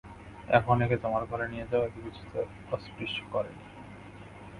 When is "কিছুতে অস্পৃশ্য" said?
2.01-3.17